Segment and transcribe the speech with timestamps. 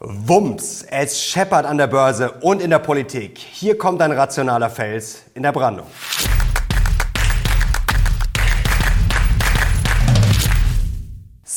[0.00, 3.36] Wumms, es scheppert an der Börse und in der Politik.
[3.36, 5.88] Hier kommt ein rationaler Fels in der Brandung.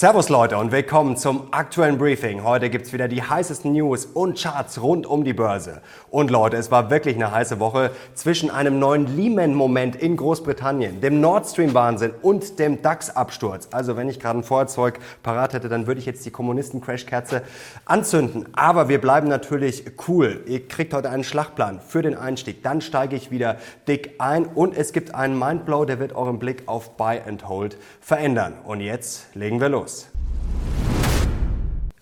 [0.02, 2.44] Servus Leute und willkommen zum aktuellen Briefing.
[2.44, 5.84] Heute gibt's wieder die heißesten News und Charts rund um die Börse.
[6.10, 11.22] Und Leute, es war wirklich eine heiße Woche zwischen einem neuen Lehman-Moment in Großbritannien, dem
[11.22, 13.68] Nord Stream-Wahnsinn und dem DAX-Absturz.
[13.74, 17.44] Also wenn ich gerade ein Feuerzeug parat hätte, dann würde ich jetzt die Kommunisten-Crashkerze
[17.86, 18.48] anzünden.
[18.54, 20.44] Aber wir bleiben natürlich cool.
[20.48, 22.64] Ihr kriegt heute einen Schlachtplan für den Einstieg.
[22.64, 23.58] Dann steige ich wieder
[23.88, 27.78] dick ein und es gibt einen Mindblow, der wird euren Blick auf Buy and Hold
[28.00, 28.56] verändern.
[28.64, 29.91] Und jetzt legen wir los.
[29.92, 30.21] Yes.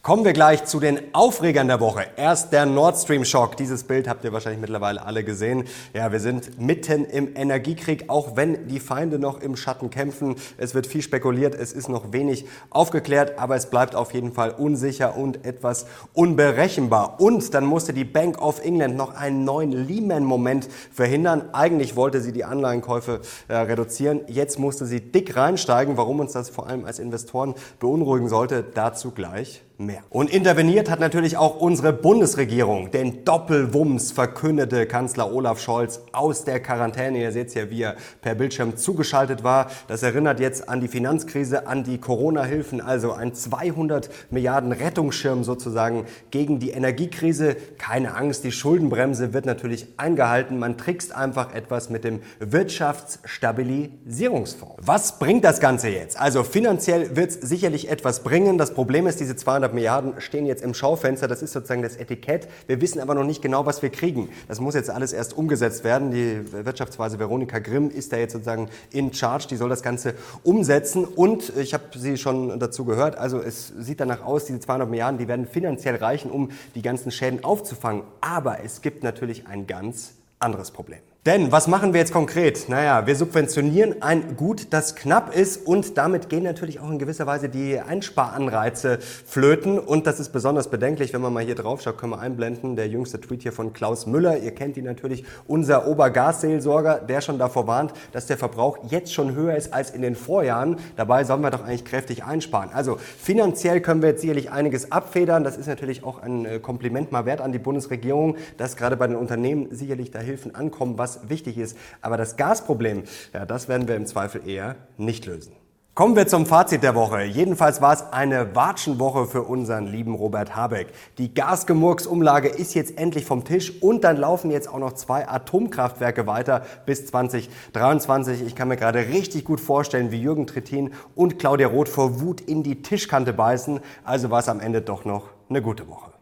[0.01, 2.05] Kommen wir gleich zu den Aufregern der Woche.
[2.15, 3.57] Erst der Nord Stream Schock.
[3.57, 5.65] Dieses Bild habt ihr wahrscheinlich mittlerweile alle gesehen.
[5.93, 10.37] Ja, wir sind mitten im Energiekrieg, auch wenn die Feinde noch im Schatten kämpfen.
[10.57, 14.51] Es wird viel spekuliert, es ist noch wenig aufgeklärt, aber es bleibt auf jeden Fall
[14.51, 17.19] unsicher und etwas unberechenbar.
[17.19, 21.49] Und dann musste die Bank of England noch einen neuen Lehman-Moment verhindern.
[21.51, 23.19] Eigentlich wollte sie die Anleihenkäufe
[23.49, 24.21] äh, reduzieren.
[24.27, 25.97] Jetzt musste sie dick reinsteigen.
[25.97, 30.03] Warum uns das vor allem als Investoren beunruhigen sollte, dazu gleich mehr.
[30.09, 32.91] Und interveniert hat natürlich auch unsere Bundesregierung.
[32.91, 37.19] Den Doppelwumms verkündete Kanzler Olaf Scholz aus der Quarantäne.
[37.19, 39.67] Ihr seht ja, wie er per Bildschirm zugeschaltet war.
[39.87, 46.05] Das erinnert jetzt an die Finanzkrise, an die Corona-Hilfen, also ein 200 Milliarden Rettungsschirm sozusagen
[46.29, 47.55] gegen die Energiekrise.
[47.77, 50.59] Keine Angst, die Schuldenbremse wird natürlich eingehalten.
[50.59, 54.85] Man trickst einfach etwas mit dem Wirtschaftsstabilisierungsfonds.
[54.85, 56.19] Was bringt das Ganze jetzt?
[56.19, 58.57] Also finanziell wird es sicherlich etwas bringen.
[58.57, 61.27] Das Problem ist, diese 200 200 Milliarden stehen jetzt im Schaufenster.
[61.27, 62.47] Das ist sozusagen das Etikett.
[62.67, 64.29] Wir wissen aber noch nicht genau, was wir kriegen.
[64.47, 66.11] Das muss jetzt alles erst umgesetzt werden.
[66.11, 69.47] Die Wirtschaftsweise Veronika Grimm ist da jetzt sozusagen in charge.
[69.49, 71.05] Die soll das Ganze umsetzen.
[71.05, 73.17] Und ich habe sie schon dazu gehört.
[73.17, 77.11] Also es sieht danach aus, diese 200 Milliarden, die werden finanziell reichen, um die ganzen
[77.11, 78.03] Schäden aufzufangen.
[78.21, 80.99] Aber es gibt natürlich ein ganz anderes Problem.
[81.25, 82.69] Denn was machen wir jetzt konkret?
[82.69, 87.27] Naja, wir subventionieren ein Gut, das knapp ist und damit gehen natürlich auch in gewisser
[87.27, 91.97] Weise die Einsparanreize flöten und das ist besonders bedenklich, wenn man mal hier drauf schaut,
[91.97, 95.89] können wir einblenden, der jüngste Tweet hier von Klaus Müller, ihr kennt ihn natürlich, unser
[95.89, 100.15] Obergasseelsorger, der schon davor warnt, dass der Verbrauch jetzt schon höher ist als in den
[100.15, 100.77] Vorjahren.
[100.95, 102.69] Dabei sollen wir doch eigentlich kräftig einsparen.
[102.71, 105.43] Also finanziell können wir jetzt sicherlich einiges abfedern.
[105.43, 109.07] Das ist natürlich auch ein äh, Kompliment mal wert an die Bundesregierung, dass gerade bei
[109.07, 111.77] den Unternehmen sicherlich da Hilfen ankommen, was was wichtig ist.
[112.01, 113.03] Aber das Gasproblem,
[113.33, 115.53] ja, das werden wir im Zweifel eher nicht lösen.
[115.95, 117.23] Kommen wir zum Fazit der Woche.
[117.23, 120.93] Jedenfalls war es eine Watschenwoche für unseren lieben Robert Habeck.
[121.17, 126.25] Die Gasgemurksumlage ist jetzt endlich vom Tisch und dann laufen jetzt auch noch zwei Atomkraftwerke
[126.25, 128.43] weiter bis 2023.
[128.45, 132.39] Ich kann mir gerade richtig gut vorstellen, wie Jürgen Trittin und Claudia Roth vor Wut
[132.39, 133.81] in die Tischkante beißen.
[134.05, 136.18] Also war es am Ende doch noch eine gute Woche.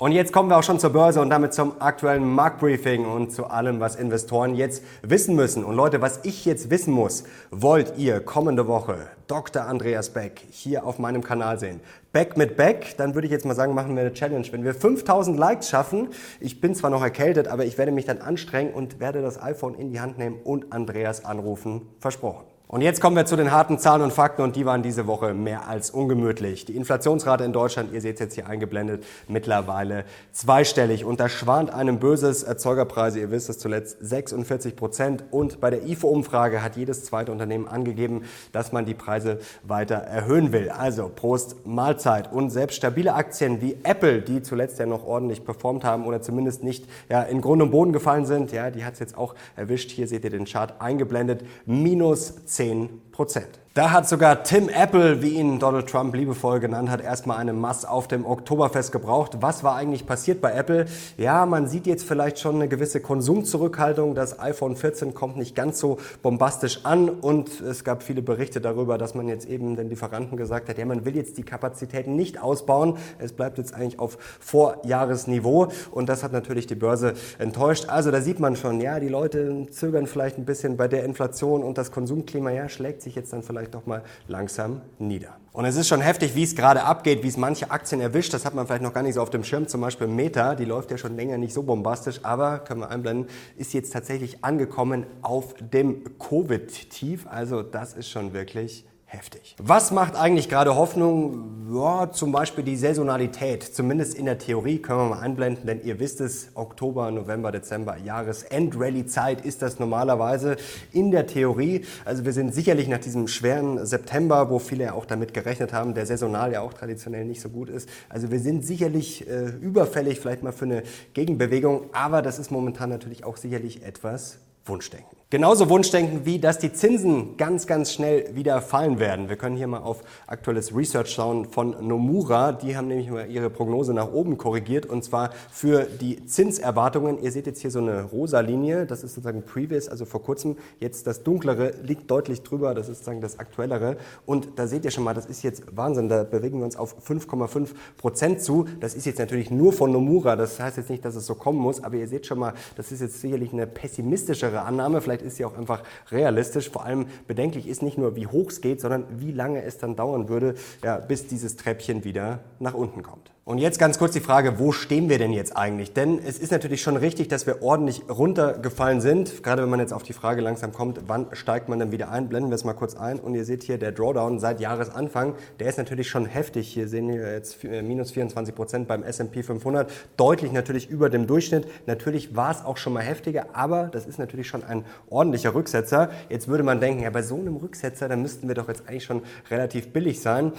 [0.00, 3.48] Und jetzt kommen wir auch schon zur Börse und damit zum aktuellen Marktbriefing und zu
[3.48, 5.62] allem, was Investoren jetzt wissen müssen.
[5.62, 8.96] Und Leute, was ich jetzt wissen muss, wollt ihr kommende Woche
[9.26, 9.64] Dr.
[9.64, 11.80] Andreas Beck hier auf meinem Kanal sehen.
[12.14, 14.46] Beck mit Beck, dann würde ich jetzt mal sagen, machen wir eine Challenge.
[14.50, 16.08] Wenn wir 5000 Likes schaffen,
[16.40, 19.74] ich bin zwar noch erkältet, aber ich werde mich dann anstrengen und werde das iPhone
[19.74, 21.82] in die Hand nehmen und Andreas anrufen.
[21.98, 22.49] Versprochen.
[22.72, 25.34] Und jetzt kommen wir zu den harten Zahlen und Fakten und die waren diese Woche
[25.34, 26.66] mehr als ungemütlich.
[26.66, 31.04] Die Inflationsrate in Deutschland, ihr seht es jetzt hier eingeblendet, mittlerweile zweistellig.
[31.04, 35.24] Und das schwant einem böses Erzeugerpreise, ihr wisst es zuletzt, 46 Prozent.
[35.32, 38.22] Und bei der IFO-Umfrage hat jedes zweite Unternehmen angegeben,
[38.52, 40.70] dass man die Preise weiter erhöhen will.
[40.70, 42.32] Also Prost Mahlzeit.
[42.32, 46.62] Und selbst stabile Aktien wie Apple, die zuletzt ja noch ordentlich performt haben oder zumindest
[46.62, 49.90] nicht ja, in Grund und Boden gefallen sind, ja, die hat es jetzt auch erwischt.
[49.90, 51.44] Hier seht ihr den Chart eingeblendet.
[51.66, 53.60] Minus 10 10 Prozent.
[53.74, 57.84] Da hat sogar Tim Apple, wie ihn Donald Trump liebevoll genannt hat, erstmal eine Mass
[57.84, 59.36] auf dem Oktoberfest gebraucht.
[59.42, 60.86] Was war eigentlich passiert bei Apple?
[61.16, 64.16] Ja, man sieht jetzt vielleicht schon eine gewisse Konsumzurückhaltung.
[64.16, 68.98] Das iPhone 14 kommt nicht ganz so bombastisch an und es gab viele Berichte darüber,
[68.98, 72.42] dass man jetzt eben den Lieferanten gesagt hat, ja, man will jetzt die Kapazitäten nicht
[72.42, 72.96] ausbauen.
[73.20, 77.84] Es bleibt jetzt eigentlich auf Vorjahresniveau und das hat natürlich die Börse enttäuscht.
[77.88, 81.62] Also da sieht man schon, ja, die Leute zögern vielleicht ein bisschen bei der Inflation
[81.62, 85.36] und das Konsumklima, ja, schlägt sich jetzt dann vielleicht vielleicht doch mal langsam nieder.
[85.52, 88.32] Und es ist schon heftig, wie es gerade abgeht, wie es manche Aktien erwischt.
[88.32, 89.66] Das hat man vielleicht noch gar nicht so auf dem Schirm.
[89.66, 93.26] Zum Beispiel Meta, die läuft ja schon länger nicht so bombastisch, aber können wir einblenden,
[93.56, 97.26] ist jetzt tatsächlich angekommen auf dem Covid-Tief.
[97.28, 99.56] Also das ist schon wirklich heftig.
[99.58, 101.72] Was macht eigentlich gerade Hoffnung?
[101.72, 103.62] Ja, zum Beispiel die Saisonalität.
[103.62, 107.96] Zumindest in der Theorie können wir mal einblenden, denn ihr wisst es, Oktober, November, Dezember,
[107.96, 110.56] Jahresend-Rally-Zeit ist das normalerweise
[110.92, 111.84] in der Theorie.
[112.04, 115.94] Also wir sind sicherlich nach diesem schweren September, wo viele ja auch damit gerechnet haben,
[115.94, 117.88] der saisonal ja auch traditionell nicht so gut ist.
[118.08, 120.82] Also wir sind sicherlich äh, überfällig vielleicht mal für eine
[121.14, 125.19] Gegenbewegung, aber das ist momentan natürlich auch sicherlich etwas Wunschdenken.
[125.32, 129.28] Genauso Wunschdenken wie, dass die Zinsen ganz, ganz schnell wieder fallen werden.
[129.28, 132.50] Wir können hier mal auf aktuelles Research schauen von Nomura.
[132.50, 137.22] Die haben nämlich mal ihre Prognose nach oben korrigiert und zwar für die Zinserwartungen.
[137.22, 138.86] Ihr seht jetzt hier so eine rosa Linie.
[138.86, 140.56] Das ist sozusagen previous, also vor kurzem.
[140.80, 142.74] Jetzt das dunklere liegt deutlich drüber.
[142.74, 143.98] Das ist sozusagen das aktuellere.
[144.26, 146.08] Und da seht ihr schon mal, das ist jetzt Wahnsinn.
[146.08, 147.68] Da bewegen wir uns auf 5,5
[147.98, 148.66] Prozent zu.
[148.80, 150.34] Das ist jetzt natürlich nur von Nomura.
[150.34, 151.84] Das heißt jetzt nicht, dass es so kommen muss.
[151.84, 155.00] Aber ihr seht schon mal, das ist jetzt sicherlich eine pessimistischere Annahme.
[155.00, 156.70] Vielleicht ist sie auch einfach realistisch.
[156.70, 159.96] Vor allem bedenklich ist nicht nur, wie hoch es geht, sondern wie lange es dann
[159.96, 163.30] dauern würde, ja, bis dieses Treppchen wieder nach unten kommt.
[163.42, 165.94] Und jetzt ganz kurz die Frage, wo stehen wir denn jetzt eigentlich?
[165.94, 169.42] Denn es ist natürlich schon richtig, dass wir ordentlich runtergefallen sind.
[169.42, 172.28] Gerade wenn man jetzt auf die Frage langsam kommt, wann steigt man dann wieder ein?
[172.28, 173.18] Blenden wir es mal kurz ein.
[173.18, 176.68] Und ihr seht hier, der Drawdown seit Jahresanfang, der ist natürlich schon heftig.
[176.68, 179.90] Hier sehen wir jetzt äh, minus 24 Prozent beim S&P 500.
[180.18, 181.66] Deutlich natürlich über dem Durchschnitt.
[181.86, 186.10] Natürlich war es auch schon mal heftiger, aber das ist natürlich schon ein ordentlicher Rücksetzer.
[186.28, 189.04] Jetzt würde man denken, ja, bei so einem Rücksetzer, dann müssten wir doch jetzt eigentlich
[189.04, 190.52] schon relativ billig sein.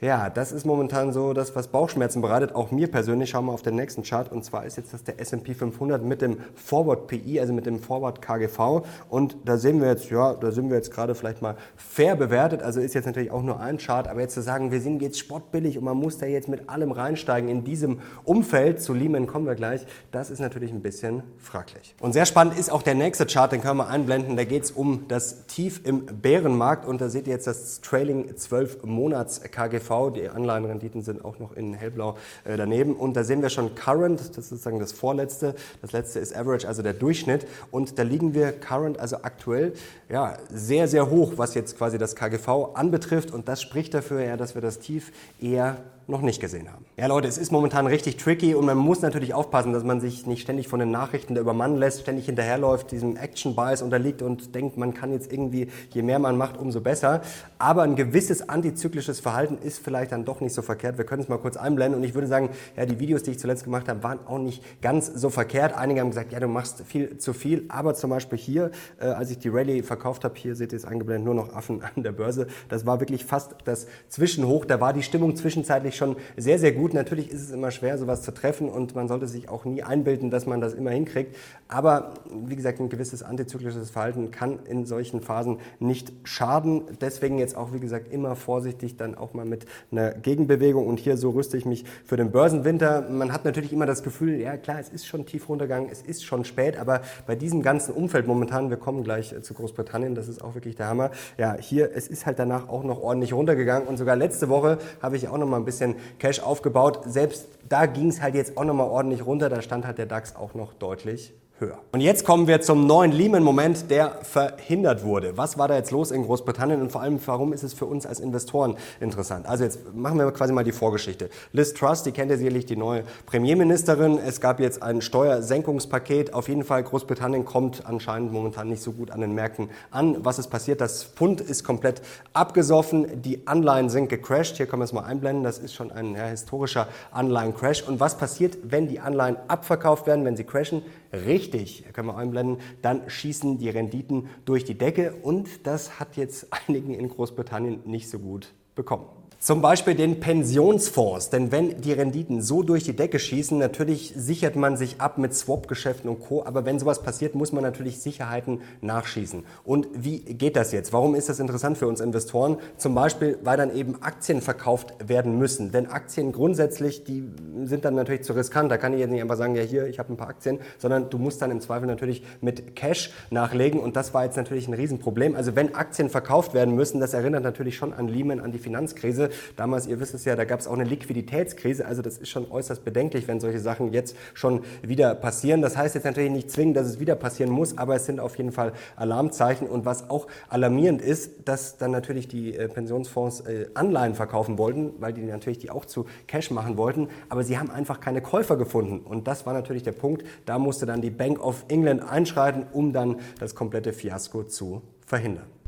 [0.00, 2.54] Ja, das ist momentan so das, was Bauchschmerzen bereitet.
[2.54, 3.28] Auch mir persönlich.
[3.28, 4.32] Schauen wir auf den nächsten Chart.
[4.32, 7.80] Und zwar ist jetzt das der S&P 500 mit dem Forward PI, also mit dem
[7.80, 8.82] Forward KGV.
[9.10, 12.62] Und da sehen wir jetzt, ja, da sind wir jetzt gerade vielleicht mal fair bewertet.
[12.62, 14.08] Also ist jetzt natürlich auch nur ein Chart.
[14.08, 16.92] Aber jetzt zu sagen, wir sind jetzt sportbillig und man muss da jetzt mit allem
[16.92, 21.94] reinsteigen in diesem Umfeld, zu Lehman kommen wir gleich, das ist natürlich ein bisschen fraglich.
[22.00, 24.38] Und sehr spannend ist auch der nächste Chart, den können wir einblenden.
[24.38, 26.86] Da geht es um das Tief im Bärenmarkt.
[26.86, 31.52] Und da seht ihr jetzt das Trailing 12 Monats KGV die Anleihenrenditen sind auch noch
[31.56, 32.94] in hellblau äh, daneben.
[32.94, 35.54] Und da sehen wir schon Current, das ist sozusagen das vorletzte.
[35.82, 37.46] Das letzte ist Average, also der Durchschnitt.
[37.70, 39.72] Und da liegen wir Current, also aktuell,
[40.08, 43.32] ja, sehr, sehr hoch, was jetzt quasi das KGV anbetrifft.
[43.32, 45.78] Und das spricht dafür, ja, dass wir das Tief eher
[46.10, 46.84] noch nicht gesehen haben.
[46.96, 50.26] Ja, Leute, es ist momentan richtig tricky und man muss natürlich aufpassen, dass man sich
[50.26, 54.54] nicht ständig von den Nachrichten der übermannen lässt, ständig hinterherläuft, diesem Action Bias unterliegt und
[54.54, 57.22] denkt, man kann jetzt irgendwie, je mehr man macht, umso besser.
[57.58, 60.98] Aber ein gewisses antizyklisches Verhalten ist vielleicht dann doch nicht so verkehrt.
[60.98, 63.38] Wir können es mal kurz einblenden und ich würde sagen, ja, die Videos, die ich
[63.38, 65.76] zuletzt gemacht habe, waren auch nicht ganz so verkehrt.
[65.76, 68.70] Einige haben gesagt, ja, du machst viel zu viel, aber zum Beispiel hier,
[69.00, 71.82] äh, als ich die Rallye verkauft habe, hier seht ihr es eingeblendet, nur noch Affen
[71.94, 72.46] an der Börse.
[72.68, 74.64] Das war wirklich fast das Zwischenhoch.
[74.64, 76.94] Da war die Stimmung zwischenzeitlich schon sehr, sehr gut.
[76.94, 80.30] Natürlich ist es immer schwer, sowas zu treffen und man sollte sich auch nie einbilden,
[80.30, 81.36] dass man das immer hinkriegt.
[81.68, 82.14] Aber
[82.44, 86.82] wie gesagt, ein gewisses antizyklisches Verhalten kann in solchen Phasen nicht schaden.
[87.00, 90.86] Deswegen jetzt auch, wie gesagt, immer vorsichtig dann auch mal mit einer Gegenbewegung.
[90.86, 93.02] Und hier so rüste ich mich für den Börsenwinter.
[93.08, 96.24] Man hat natürlich immer das Gefühl, ja klar, es ist schon tief runtergegangen, es ist
[96.24, 100.42] schon spät, aber bei diesem ganzen Umfeld momentan, wir kommen gleich zu Großbritannien, das ist
[100.42, 101.10] auch wirklich der Hammer.
[101.38, 105.16] Ja, hier, es ist halt danach auch noch ordentlich runtergegangen und sogar letzte Woche habe
[105.16, 107.00] ich auch noch mal ein bisschen Cash aufgebaut.
[107.06, 109.48] Selbst da ging es halt jetzt auch nochmal ordentlich runter.
[109.48, 111.78] Da stand halt der DAX auch noch deutlich höher.
[111.92, 115.36] Und jetzt kommen wir zum neuen Lehman-Moment, der verhindert wurde.
[115.36, 118.06] Was war da jetzt los in Großbritannien und vor allem, warum ist es für uns
[118.06, 119.46] als Investoren interessant?
[119.46, 121.30] Also jetzt machen wir quasi mal die Vorgeschichte.
[121.52, 124.18] Liz Truss, die kennt ihr sicherlich, die neue Premierministerin.
[124.18, 126.34] Es gab jetzt ein Steuersenkungspaket.
[126.34, 130.24] Auf jeden Fall, Großbritannien kommt anscheinend momentan nicht so gut an den Märkten an.
[130.24, 130.80] Was ist passiert?
[130.80, 132.02] Das Pfund ist komplett
[132.32, 133.22] abgesoffen.
[133.22, 134.56] Die Anleihen sind gecrashed.
[134.56, 135.44] Hier können wir es mal einblenden.
[135.44, 137.86] Das ist schon ein ja, historischer Anleihen-Crash.
[137.86, 140.82] Und was passiert, wenn die Anleihen abverkauft werden, wenn sie crashen?
[141.12, 146.48] Richtig, können wir einblenden, dann schießen die Renditen durch die Decke und das hat jetzt
[146.68, 149.06] einigen in Großbritannien nicht so gut bekommen.
[149.42, 154.54] Zum Beispiel den Pensionsfonds, denn wenn die Renditen so durch die Decke schießen, natürlich sichert
[154.54, 156.44] man sich ab mit Swap-Geschäften und Co.
[156.44, 159.44] Aber wenn sowas passiert, muss man natürlich Sicherheiten nachschießen.
[159.64, 160.92] Und wie geht das jetzt?
[160.92, 162.58] Warum ist das interessant für uns Investoren?
[162.76, 165.72] Zum Beispiel, weil dann eben Aktien verkauft werden müssen.
[165.72, 167.24] Denn Aktien grundsätzlich, die
[167.64, 168.70] sind dann natürlich zu riskant.
[168.70, 171.08] Da kann ich jetzt nicht einfach sagen, ja hier, ich habe ein paar Aktien, sondern
[171.08, 173.80] du musst dann im Zweifel natürlich mit Cash nachlegen.
[173.80, 175.34] Und das war jetzt natürlich ein Riesenproblem.
[175.34, 179.29] Also wenn Aktien verkauft werden müssen, das erinnert natürlich schon an Lehman, an die Finanzkrise.
[179.56, 181.86] Damals, ihr wisst es ja, da gab es auch eine Liquiditätskrise.
[181.86, 185.62] Also das ist schon äußerst bedenklich, wenn solche Sachen jetzt schon wieder passieren.
[185.62, 188.36] Das heißt jetzt natürlich nicht zwingend, dass es wieder passieren muss, aber es sind auf
[188.36, 189.66] jeden Fall Alarmzeichen.
[189.68, 194.92] Und was auch alarmierend ist, dass dann natürlich die äh, Pensionsfonds äh, Anleihen verkaufen wollten,
[194.98, 197.08] weil die natürlich die auch zu Cash machen wollten.
[197.28, 199.00] Aber sie haben einfach keine Käufer gefunden.
[199.00, 200.24] Und das war natürlich der Punkt.
[200.46, 205.59] Da musste dann die Bank of England einschreiten, um dann das komplette Fiasko zu verhindern.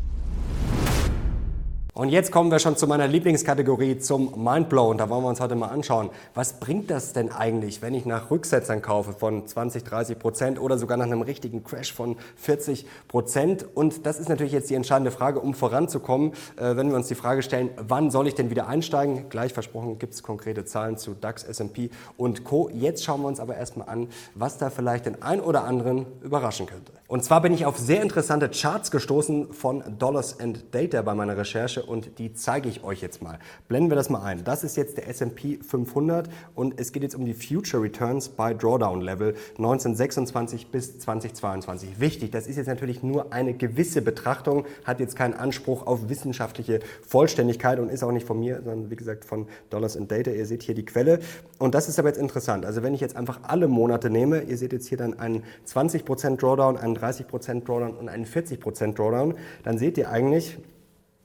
[1.94, 4.88] Und jetzt kommen wir schon zu meiner Lieblingskategorie, zum Mindblow.
[4.88, 8.06] Und da wollen wir uns heute mal anschauen, was bringt das denn eigentlich, wenn ich
[8.06, 12.86] nach Rücksetzern kaufe von 20, 30 Prozent oder sogar nach einem richtigen Crash von 40
[13.08, 13.66] Prozent?
[13.74, 17.14] Und das ist natürlich jetzt die entscheidende Frage, um voranzukommen, äh, wenn wir uns die
[17.14, 19.28] Frage stellen, wann soll ich denn wieder einsteigen?
[19.28, 22.70] Gleich versprochen gibt es konkrete Zahlen zu DAX, S&P und Co.
[22.72, 26.64] Jetzt schauen wir uns aber erstmal an, was da vielleicht den ein oder anderen überraschen
[26.64, 26.90] könnte.
[27.06, 31.36] Und zwar bin ich auf sehr interessante Charts gestoßen von Dollars and Data bei meiner
[31.36, 33.38] Recherche und die zeige ich euch jetzt mal.
[33.68, 34.44] Blenden wir das mal ein.
[34.44, 38.54] Das ist jetzt der S&P 500 und es geht jetzt um die Future Returns bei
[38.54, 42.00] Drawdown Level 1926 bis 2022.
[42.00, 46.80] Wichtig, das ist jetzt natürlich nur eine gewisse Betrachtung, hat jetzt keinen Anspruch auf wissenschaftliche
[47.06, 50.30] Vollständigkeit und ist auch nicht von mir, sondern wie gesagt von Dollars and Data.
[50.30, 51.20] Ihr seht hier die Quelle
[51.58, 52.64] und das ist aber jetzt interessant.
[52.64, 56.36] Also wenn ich jetzt einfach alle Monate nehme, ihr seht jetzt hier dann einen 20%
[56.36, 59.34] Drawdown, einen 30% Drawdown und einen 40% Drawdown,
[59.64, 60.58] dann seht ihr eigentlich,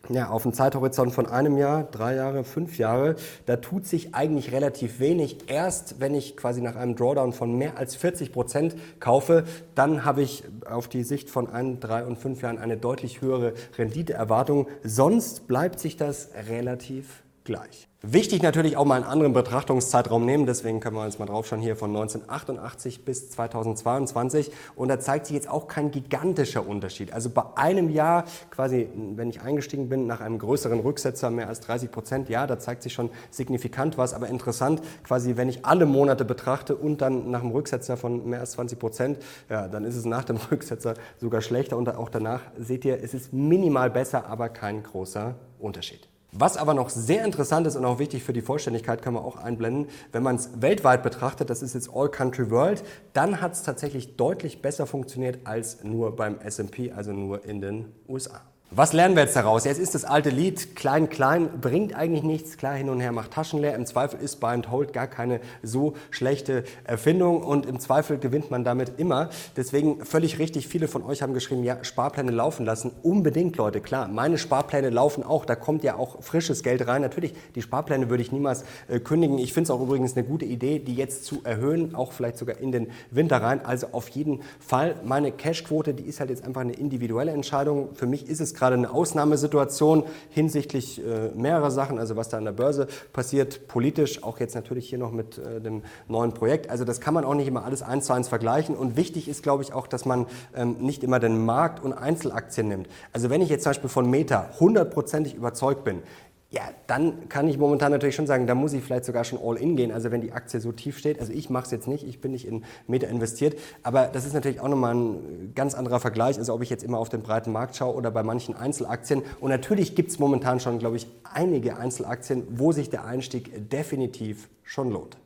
[0.10, 4.52] ja, auf einem Zeithorizont von einem Jahr, drei Jahre, fünf Jahre, da tut sich eigentlich
[4.52, 5.50] relativ wenig.
[5.50, 9.44] Erst wenn ich quasi nach einem Drawdown von mehr als 40 Prozent kaufe,
[9.76, 13.54] dann habe ich auf die Sicht von ein, drei und fünf Jahren eine deutlich höhere
[13.78, 14.68] Renditeerwartung.
[14.84, 17.88] Sonst bleibt sich das relativ gleich.
[18.04, 21.62] Wichtig natürlich auch mal einen anderen Betrachtungszeitraum nehmen, deswegen können wir uns mal drauf schauen
[21.62, 27.12] hier von 1988 bis 2022 und da zeigt sich jetzt auch kein gigantischer Unterschied.
[27.12, 31.60] Also bei einem Jahr quasi, wenn ich eingestiegen bin nach einem größeren Rücksetzer, mehr als
[31.62, 35.88] 30 Prozent, ja, da zeigt sich schon signifikant was, aber interessant quasi, wenn ich alle
[35.88, 39.18] Monate betrachte und dann nach einem Rücksetzer von mehr als 20 Prozent,
[39.50, 43.16] ja, dann ist es nach dem Rücksetzer sogar schlechter und auch danach seht ihr, es
[43.16, 46.08] ist minimal besser, aber kein großer Unterschied.
[46.34, 49.38] Was aber noch sehr interessant ist und auch wichtig für die Vollständigkeit, kann man auch
[49.38, 53.63] einblenden, wenn man es weltweit betrachtet, das ist jetzt All Country World, dann hat es
[53.63, 58.41] tatsächlich deutlich besser funktioniert als nur beim SP, also nur in den USA.
[58.70, 59.64] Was lernen wir jetzt daraus?
[59.64, 62.58] Jetzt ist das alte Lied klein, klein, bringt eigentlich nichts.
[62.58, 63.74] Klar, hin und her macht Taschen leer.
[63.76, 68.52] Im Zweifel ist Buy and Hold gar keine so schlechte Erfindung und im Zweifel gewinnt
[68.52, 69.30] man damit immer.
[69.56, 72.92] Deswegen völlig richtig, viele von euch haben geschrieben, ja, Sparpläne laufen lassen.
[73.04, 74.10] Unbedingt, Leute, klar.
[74.10, 75.46] Meine Sparpläne laufen auch.
[75.46, 77.02] Da kommt ja auch frisches Geld rein.
[77.02, 79.40] Natürlich, die Sparpläne würde ich niemals äh, kündigen.
[79.40, 82.58] Ich finde es auch übrigens eine gute Idee, die jetzt zu erhöhen, auch vielleicht sogar
[82.58, 83.66] in den Winter rein.
[83.66, 84.96] Also auf jeden Fall.
[85.06, 87.96] Meine Cashquote, die ist halt jetzt einfach eine individuelle Entscheidung.
[87.96, 92.46] Für mich ist es gerade eine Ausnahmesituation hinsichtlich äh, mehrerer Sachen, also was da an
[92.46, 96.70] der Börse passiert, politisch, auch jetzt natürlich hier noch mit äh, dem neuen Projekt.
[96.70, 98.76] Also das kann man auch nicht immer alles eins zu eins vergleichen.
[98.76, 102.68] Und wichtig ist, glaube ich, auch, dass man ähm, nicht immer den Markt und Einzelaktien
[102.68, 102.88] nimmt.
[103.14, 106.02] Also wenn ich jetzt zum Beispiel von Meta hundertprozentig überzeugt bin,
[106.50, 109.58] ja, dann kann ich momentan natürlich schon sagen, da muss ich vielleicht sogar schon all
[109.58, 109.92] in gehen.
[109.92, 112.32] Also wenn die Aktie so tief steht, also ich mache es jetzt nicht, ich bin
[112.32, 116.54] nicht in Meta investiert, aber das ist natürlich auch nochmal ein ganz anderer Vergleich, also
[116.54, 119.24] ob ich jetzt immer auf den breiten Markt schaue oder bei manchen Einzelaktien.
[119.42, 124.48] Und natürlich gibt es momentan schon, glaube ich, einige Einzelaktien, wo sich der Einstieg definitiv
[124.63, 125.18] schon lohnt.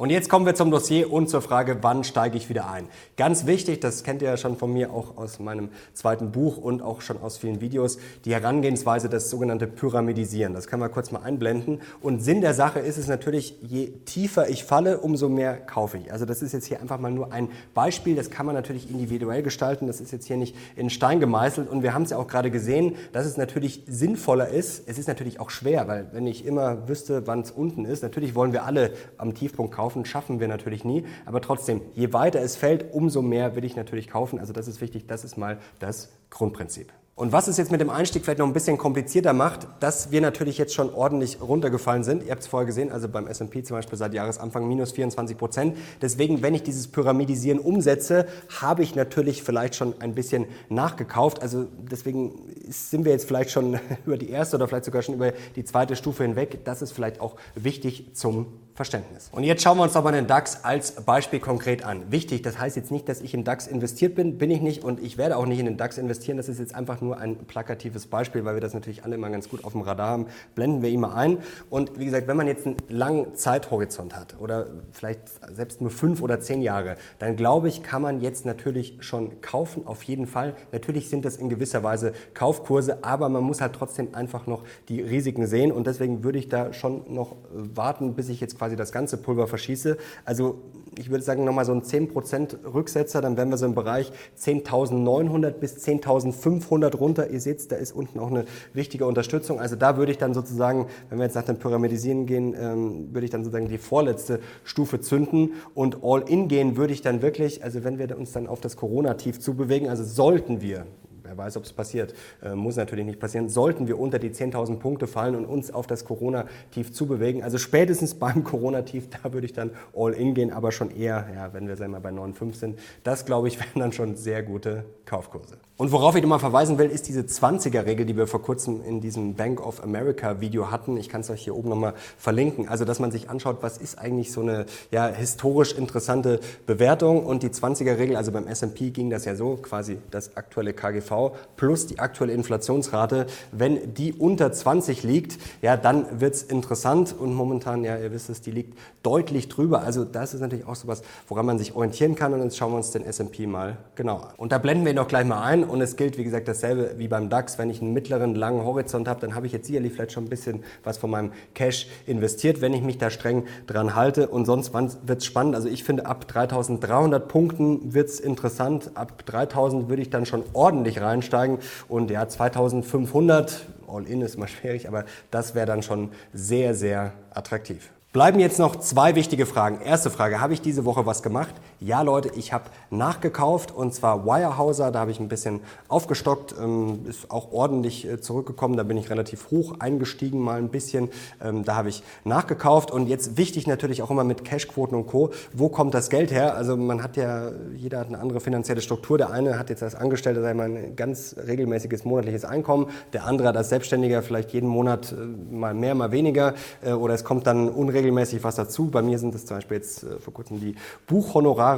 [0.00, 2.86] Und jetzt kommen wir zum Dossier und zur Frage, wann steige ich wieder ein.
[3.18, 6.80] Ganz wichtig, das kennt ihr ja schon von mir auch aus meinem zweiten Buch und
[6.80, 10.54] auch schon aus vielen Videos, die Herangehensweise, das sogenannte Pyramidisieren.
[10.54, 11.82] Das kann man kurz mal einblenden.
[12.00, 16.10] Und Sinn der Sache ist es natürlich, je tiefer ich falle, umso mehr kaufe ich.
[16.10, 18.16] Also das ist jetzt hier einfach mal nur ein Beispiel.
[18.16, 19.86] Das kann man natürlich individuell gestalten.
[19.86, 21.68] Das ist jetzt hier nicht in Stein gemeißelt.
[21.68, 24.88] Und wir haben es ja auch gerade gesehen, dass es natürlich sinnvoller ist.
[24.88, 28.34] Es ist natürlich auch schwer, weil wenn ich immer wüsste, wann es unten ist, natürlich
[28.34, 32.40] wollen wir alle am Tiefpunkt kaufen kaufen schaffen wir natürlich nie, aber trotzdem, je weiter
[32.40, 34.38] es fällt, umso mehr will ich natürlich kaufen.
[34.38, 36.92] Also das ist wichtig, das ist mal das Grundprinzip.
[37.16, 40.22] Und was es jetzt mit dem Einstieg vielleicht noch ein bisschen komplizierter macht, dass wir
[40.22, 42.24] natürlich jetzt schon ordentlich runtergefallen sind.
[42.24, 45.76] Ihr habt es vorher gesehen, also beim S&P zum Beispiel seit Jahresanfang minus 24 Prozent.
[46.00, 48.26] Deswegen, wenn ich dieses Pyramidisieren umsetze,
[48.62, 51.42] habe ich natürlich vielleicht schon ein bisschen nachgekauft.
[51.42, 52.32] Also deswegen
[52.68, 55.96] sind wir jetzt vielleicht schon über die erste oder vielleicht sogar schon über die zweite
[55.96, 56.64] Stufe hinweg.
[56.64, 58.46] Das ist vielleicht auch wichtig zum
[58.80, 59.28] Verständnis.
[59.32, 62.10] Und jetzt schauen wir uns doch mal den DAX als Beispiel konkret an.
[62.10, 65.02] Wichtig, das heißt jetzt nicht, dass ich in DAX investiert bin, bin ich nicht und
[65.02, 66.38] ich werde auch nicht in den DAX investieren.
[66.38, 69.50] Das ist jetzt einfach nur ein plakatives Beispiel, weil wir das natürlich alle immer ganz
[69.50, 70.26] gut auf dem Radar haben.
[70.54, 71.40] Blenden wir ihn mal ein.
[71.68, 75.20] Und wie gesagt, wenn man jetzt einen langen Zeithorizont hat oder vielleicht
[75.54, 79.86] selbst nur fünf oder zehn Jahre, dann glaube ich, kann man jetzt natürlich schon kaufen,
[79.86, 80.54] auf jeden Fall.
[80.72, 85.02] Natürlich sind das in gewisser Weise Kaufkurse, aber man muss halt trotzdem einfach noch die
[85.02, 88.76] Risiken sehen und deswegen würde ich da schon noch warten, bis ich jetzt quasi quasi
[88.76, 89.96] das ganze Pulver verschieße.
[90.24, 90.58] Also
[90.98, 95.50] ich würde sagen, nochmal so ein 10% Rücksetzer, dann wären wir so im Bereich 10.900
[95.52, 97.30] bis 10.500 runter.
[97.30, 99.60] Ihr seht, da ist unten auch eine wichtige Unterstützung.
[99.60, 103.24] Also da würde ich dann sozusagen, wenn wir jetzt nach dem Pyramidisieren gehen, ähm, würde
[103.24, 107.64] ich dann sozusagen die vorletzte Stufe zünden und all in gehen würde ich dann wirklich,
[107.64, 110.86] also wenn wir uns dann auf das Corona-Tief zubewegen, also sollten wir,
[111.30, 112.14] wer weiß, ob es passiert.
[112.42, 113.48] Äh, muss natürlich nicht passieren.
[113.48, 118.14] Sollten wir unter die 10.000 Punkte fallen und uns auf das Corona-Tief zubewegen, also spätestens
[118.18, 121.76] beim Corona-Tief, da würde ich dann all in gehen, aber schon eher, ja, wenn wir
[121.76, 122.78] sagen wir, bei 9,5 sind.
[123.04, 125.58] Das, glaube ich, wären dann schon sehr gute Kaufkurse.
[125.80, 129.34] Und worauf ich nochmal verweisen will, ist diese 20er-Regel, die wir vor kurzem in diesem
[129.34, 130.98] Bank of America-Video hatten.
[130.98, 132.68] Ich kann es euch hier oben nochmal verlinken.
[132.68, 137.24] Also, dass man sich anschaut, was ist eigentlich so eine ja, historisch interessante Bewertung.
[137.24, 141.86] Und die 20er-Regel, also beim S&P ging das ja so, quasi das aktuelle KGV plus
[141.86, 143.24] die aktuelle Inflationsrate.
[143.50, 147.14] Wenn die unter 20 liegt, ja, dann wird es interessant.
[147.18, 149.80] Und momentan, ja, ihr wisst es, die liegt deutlich drüber.
[149.80, 152.34] Also das ist natürlich auch so was, woran man sich orientieren kann.
[152.34, 154.34] Und jetzt schauen wir uns den S&P mal genauer an.
[154.36, 155.69] Und da blenden wir ihn doch gleich mal ein.
[155.70, 157.58] Und es gilt, wie gesagt, dasselbe wie beim DAX.
[157.58, 160.28] Wenn ich einen mittleren, langen Horizont habe, dann habe ich jetzt sicherlich vielleicht schon ein
[160.28, 164.28] bisschen was von meinem Cash investiert, wenn ich mich da streng dran halte.
[164.28, 165.54] Und sonst wird es spannend.
[165.54, 168.90] Also ich finde, ab 3300 Punkten wird es interessant.
[168.94, 171.58] Ab 3000 würde ich dann schon ordentlich reinsteigen.
[171.88, 177.90] Und ja, 2500, All-In ist mal schwierig, aber das wäre dann schon sehr, sehr attraktiv.
[178.12, 179.80] Bleiben jetzt noch zwei wichtige Fragen.
[179.82, 181.54] Erste Frage, habe ich diese Woche was gemacht?
[181.80, 187.06] Ja, Leute, ich habe nachgekauft und zwar Wirehouser, da habe ich ein bisschen aufgestockt, ähm,
[187.08, 191.08] ist auch ordentlich äh, zurückgekommen, da bin ich relativ hoch eingestiegen mal ein bisschen,
[191.42, 195.30] ähm, da habe ich nachgekauft und jetzt wichtig natürlich auch immer mit Cashquoten und Co.,
[195.52, 196.54] wo kommt das Geld her?
[196.54, 199.94] Also man hat ja, jeder hat eine andere finanzielle Struktur, der eine hat jetzt als
[199.94, 205.12] Angestellter einmal ein ganz regelmäßiges monatliches Einkommen, der andere hat als Selbstständiger vielleicht jeden Monat
[205.12, 208.86] äh, mal mehr, mal weniger äh, oder es kommt dann unregelmäßig regelmäßig was dazu.
[208.86, 210.74] Bei mir sind es zum Beispiel jetzt äh, vor kurzem die
[211.06, 211.69] Buchhonorare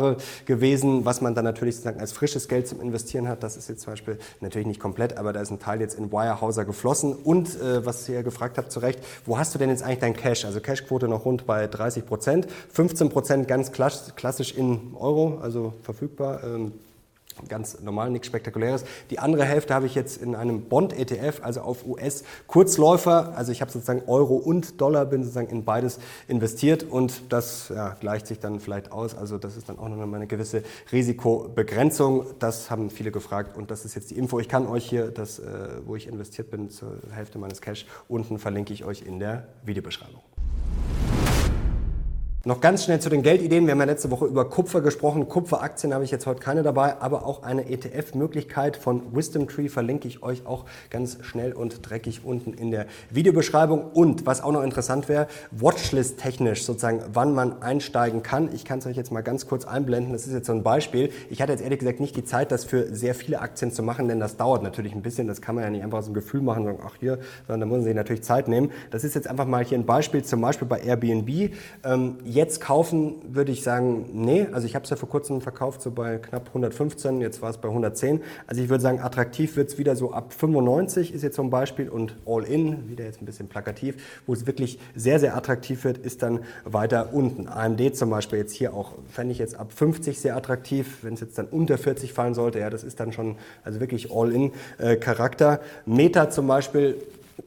[0.47, 3.43] gewesen, was man dann natürlich sozusagen als frisches Geld zum Investieren hat.
[3.43, 6.13] Das ist jetzt zum Beispiel natürlich nicht komplett, aber da ist ein Teil jetzt in
[6.13, 7.15] Wirehouser geflossen.
[7.15, 10.17] Und äh, was ihr gefragt habt zu Recht, wo hast du denn jetzt eigentlich dein
[10.17, 10.45] Cash?
[10.45, 16.43] Also Cashquote noch rund bei 30 Prozent, 15 Prozent ganz klassisch in Euro, also verfügbar.
[16.45, 16.73] Ähm,
[17.49, 18.85] ganz normal, nichts Spektakuläres.
[19.11, 23.37] Die andere Hälfte habe ich jetzt in einem Bond-ETF, also auf US-Kurzläufer.
[23.37, 25.99] Also ich habe sozusagen Euro und Dollar, bin sozusagen in beides
[26.29, 29.17] investiert und das ja, gleicht sich dann vielleicht aus.
[29.17, 32.27] Also das ist dann auch noch eine gewisse Risikobegrenzung.
[32.39, 34.39] Das haben viele gefragt und das ist jetzt die Info.
[34.41, 35.45] Ich kann euch hier, das, äh,
[35.85, 40.21] wo ich investiert bin, zur Hälfte meines Cash, unten verlinke ich euch in der Videobeschreibung.
[42.45, 43.67] Noch ganz schnell zu den Geldideen.
[43.67, 45.29] Wir haben ja letzte Woche über Kupfer gesprochen.
[45.29, 50.09] Kupferaktien habe ich jetzt heute keine dabei, aber auch eine ETF-Möglichkeit von Wisdom Tree verlinke
[50.09, 53.93] ich euch auch ganz schnell und dreckig unten in der Videobeschreibung.
[53.93, 58.53] Und was auch noch interessant wäre, Watchlist-technisch sozusagen, wann man einsteigen kann.
[58.53, 60.13] Ich kann es euch jetzt mal ganz kurz einblenden.
[60.13, 61.13] Das ist jetzt so ein Beispiel.
[61.31, 64.09] Ich hatte jetzt ehrlich gesagt nicht die Zeit, das für sehr viele Aktien zu machen,
[64.09, 65.29] denn das dauert natürlich ein bisschen.
[65.29, 67.67] Das kann man ja nicht einfach so ein Gefühl machen, sagen, ach hier, sondern da
[67.67, 68.73] muss man sich natürlich Zeit nehmen.
[68.91, 71.53] Das ist jetzt einfach mal hier ein Beispiel, zum Beispiel bei Airbnb.
[71.85, 74.47] Ähm, Jetzt kaufen würde ich sagen, nee.
[74.53, 77.59] Also ich habe es ja vor kurzem verkauft, so bei knapp 115, jetzt war es
[77.59, 78.23] bei 110.
[78.47, 81.91] Also ich würde sagen, attraktiv wird es wieder so ab 95 ist jetzt ein Beispiel
[81.91, 86.23] und All-In, wieder jetzt ein bisschen plakativ, wo es wirklich sehr, sehr attraktiv wird, ist
[86.23, 87.49] dann weiter unten.
[87.49, 91.01] AMD zum Beispiel jetzt hier auch, fände ich jetzt ab 50 sehr attraktiv.
[91.03, 94.11] Wenn es jetzt dann unter 40 fallen sollte, ja, das ist dann schon also wirklich
[94.11, 95.61] All-In-Charakter.
[95.61, 96.97] Äh, Meta zum Beispiel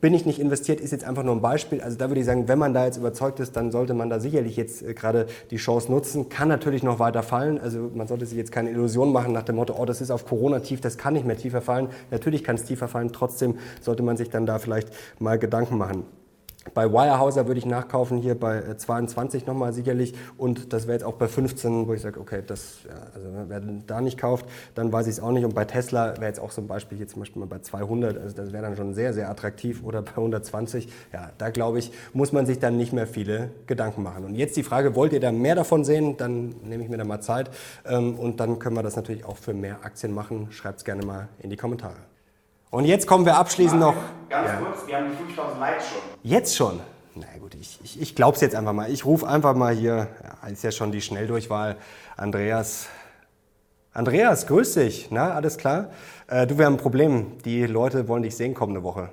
[0.01, 1.81] bin ich nicht investiert, ist jetzt einfach nur ein Beispiel.
[1.81, 4.19] Also da würde ich sagen, wenn man da jetzt überzeugt ist, dann sollte man da
[4.19, 6.29] sicherlich jetzt äh, gerade die Chance nutzen.
[6.29, 7.59] Kann natürlich noch weiter fallen.
[7.59, 10.25] Also man sollte sich jetzt keine Illusion machen nach dem Motto, oh, das ist auf
[10.25, 11.89] Corona tief, das kann nicht mehr tiefer fallen.
[12.11, 13.11] Natürlich kann es tiefer fallen.
[13.13, 16.03] Trotzdem sollte man sich dann da vielleicht mal Gedanken machen.
[16.73, 20.13] Bei Wirehouser würde ich nachkaufen, hier bei 22 äh, nochmal sicherlich.
[20.37, 23.59] Und das wäre jetzt auch bei 15, wo ich sage, okay, das, ja, also wer
[23.59, 25.45] da nicht kauft, dann weiß ich es auch nicht.
[25.45, 28.17] Und bei Tesla wäre jetzt auch so ein Beispiel, hier zum Beispiel mal bei 200,
[28.17, 29.83] also das wäre dann schon sehr, sehr attraktiv.
[29.83, 34.01] Oder bei 120, ja, da glaube ich, muss man sich dann nicht mehr viele Gedanken
[34.01, 34.25] machen.
[34.25, 36.17] Und jetzt die Frage, wollt ihr da mehr davon sehen?
[36.17, 37.51] Dann nehme ich mir da mal Zeit.
[37.85, 40.47] Ähm, und dann können wir das natürlich auch für mehr Aktien machen.
[40.49, 42.14] Schreibt es gerne mal in die Kommentare.
[42.75, 43.95] Und jetzt kommen wir abschließend noch.
[44.27, 44.55] Ganz ja.
[44.57, 45.97] kurz, wir haben die 5000 Likes schon.
[46.23, 46.81] Jetzt schon?
[47.15, 48.91] Na gut, ich, ich, ich glaube es jetzt einfach mal.
[48.91, 50.09] Ich rufe einfach mal hier,
[50.43, 51.77] ja, ist ja schon die Schnelldurchwahl,
[52.17, 52.87] Andreas.
[53.93, 55.07] Andreas, grüß dich.
[55.09, 55.91] Na, alles klar?
[56.27, 57.37] Äh, du, wir haben ein Problem.
[57.45, 59.09] Die Leute wollen dich sehen kommende Woche.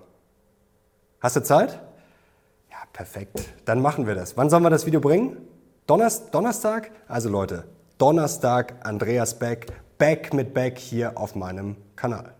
[1.21, 1.79] Hast du Zeit?
[2.69, 3.49] Ja, perfekt.
[3.65, 4.37] Dann machen wir das.
[4.37, 5.37] Wann sollen wir das Video bringen?
[5.87, 6.33] Donnerstag?
[6.33, 6.91] Donnerstag?
[7.07, 7.63] Also Leute,
[7.97, 9.67] Donnerstag, Andreas Beck,
[9.99, 12.35] Beck mit Beck hier auf meinem Kanal.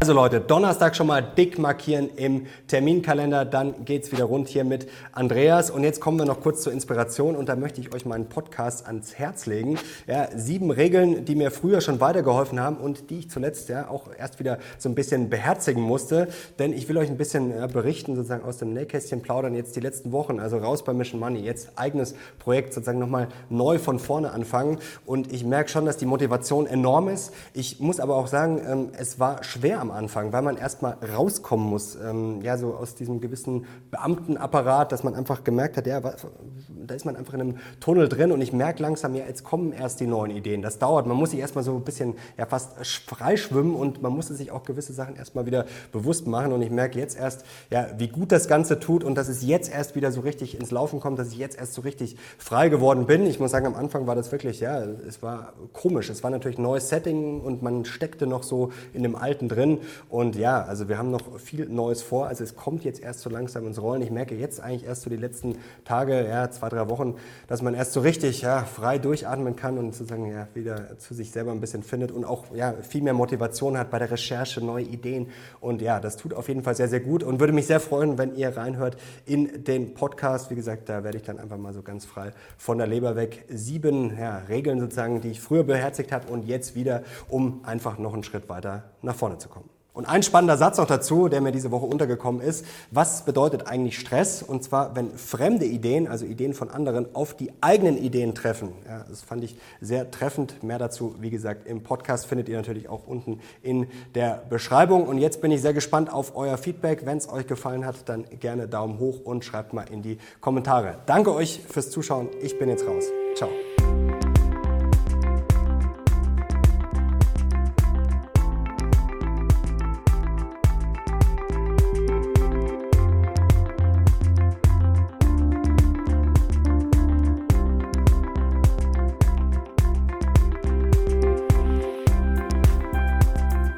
[0.00, 4.88] Also Leute, Donnerstag schon mal dick markieren im Terminkalender, dann geht's wieder rund hier mit
[5.10, 8.28] Andreas und jetzt kommen wir noch kurz zur Inspiration und da möchte ich euch meinen
[8.28, 9.76] Podcast ans Herz legen.
[10.06, 14.06] Ja, sieben Regeln, die mir früher schon weitergeholfen haben und die ich zuletzt ja auch
[14.16, 16.28] erst wieder so ein bisschen beherzigen musste,
[16.60, 19.80] denn ich will euch ein bisschen ja, berichten, sozusagen aus dem Nähkästchen plaudern jetzt die
[19.80, 24.30] letzten Wochen, also raus bei Mission Money, jetzt eigenes Projekt sozusagen nochmal neu von vorne
[24.30, 27.34] anfangen und ich merke schon, dass die Motivation enorm ist.
[27.52, 30.96] Ich muss aber auch sagen, ähm, es war schwer am am Anfang, weil man erstmal
[31.16, 36.00] rauskommen muss, ähm, ja, so aus diesem gewissen Beamtenapparat, dass man einfach gemerkt hat, ja,
[36.00, 39.72] da ist man einfach in einem Tunnel drin und ich merke langsam, ja, jetzt kommen
[39.72, 40.62] erst die neuen Ideen.
[40.62, 41.06] Das dauert.
[41.06, 42.72] Man muss sich erstmal so ein bisschen, ja, fast
[43.06, 46.98] freischwimmen und man muss sich auch gewisse Sachen erstmal wieder bewusst machen und ich merke
[46.98, 50.20] jetzt erst, ja, wie gut das Ganze tut und dass es jetzt erst wieder so
[50.20, 53.26] richtig ins Laufen kommt, dass ich jetzt erst so richtig frei geworden bin.
[53.26, 56.10] Ich muss sagen, am Anfang war das wirklich, ja, es war komisch.
[56.10, 59.77] Es war natürlich neues Setting und man steckte noch so in dem Alten drin.
[60.08, 62.26] Und ja, also wir haben noch viel Neues vor.
[62.26, 64.02] Also es kommt jetzt erst so langsam ins Rollen.
[64.02, 67.74] Ich merke jetzt eigentlich erst so die letzten Tage, ja, zwei, drei Wochen, dass man
[67.74, 71.60] erst so richtig ja, frei durchatmen kann und sozusagen ja, wieder zu sich selber ein
[71.60, 75.28] bisschen findet und auch ja, viel mehr Motivation hat bei der Recherche, neue Ideen.
[75.60, 78.18] Und ja, das tut auf jeden Fall sehr, sehr gut und würde mich sehr freuen,
[78.18, 80.50] wenn ihr reinhört in den Podcast.
[80.50, 83.44] Wie gesagt, da werde ich dann einfach mal so ganz frei von der Leber weg
[83.48, 88.14] sieben ja, Regeln sozusagen, die ich früher beherzigt habe und jetzt wieder, um einfach noch
[88.14, 89.68] einen Schritt weiter nach vorne zu kommen.
[89.98, 92.64] Und ein spannender Satz noch dazu, der mir diese Woche untergekommen ist.
[92.92, 94.44] Was bedeutet eigentlich Stress?
[94.44, 98.68] Und zwar, wenn fremde Ideen, also Ideen von anderen, auf die eigenen Ideen treffen.
[98.86, 100.62] Ja, das fand ich sehr treffend.
[100.62, 105.04] Mehr dazu, wie gesagt, im Podcast findet ihr natürlich auch unten in der Beschreibung.
[105.04, 107.04] Und jetzt bin ich sehr gespannt auf euer Feedback.
[107.04, 110.98] Wenn es euch gefallen hat, dann gerne Daumen hoch und schreibt mal in die Kommentare.
[111.06, 112.28] Danke euch fürs Zuschauen.
[112.40, 113.06] Ich bin jetzt raus.
[113.34, 113.50] Ciao.